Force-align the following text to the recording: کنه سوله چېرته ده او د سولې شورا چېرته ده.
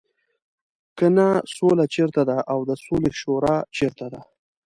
کنه 0.97 1.27
سوله 1.55 1.85
چېرته 1.95 2.21
ده 2.29 2.37
او 2.51 2.59
د 2.69 2.71
سولې 2.85 3.11
شورا 3.21 3.55
چېرته 3.77 4.05
ده. 4.13 4.21